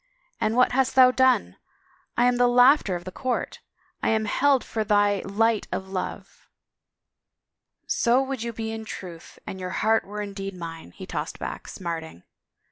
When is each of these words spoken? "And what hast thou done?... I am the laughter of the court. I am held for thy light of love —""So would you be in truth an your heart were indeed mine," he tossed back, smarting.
"And 0.41 0.55
what 0.55 0.71
hast 0.71 0.95
thou 0.95 1.11
done?... 1.11 1.57
I 2.17 2.25
am 2.25 2.37
the 2.37 2.47
laughter 2.47 2.95
of 2.95 3.03
the 3.03 3.11
court. 3.11 3.59
I 4.01 4.09
am 4.09 4.25
held 4.25 4.63
for 4.63 4.83
thy 4.83 5.19
light 5.19 5.67
of 5.71 5.89
love 5.89 6.47
—""So 7.85 8.19
would 8.19 8.41
you 8.41 8.51
be 8.51 8.71
in 8.71 8.83
truth 8.83 9.37
an 9.45 9.59
your 9.59 9.69
heart 9.69 10.03
were 10.03 10.23
indeed 10.23 10.55
mine," 10.55 10.89
he 10.93 11.05
tossed 11.05 11.37
back, 11.37 11.67
smarting. 11.67 12.23